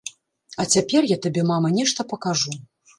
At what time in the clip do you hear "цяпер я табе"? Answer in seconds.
0.77-1.47